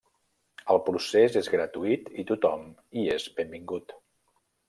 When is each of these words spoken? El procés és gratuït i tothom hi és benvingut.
El 0.75 0.79
procés 0.87 1.35
és 1.41 1.49
gratuït 1.57 2.09
i 2.23 2.25
tothom 2.31 2.65
hi 3.01 3.05
és 3.17 3.27
benvingut. 3.41 3.97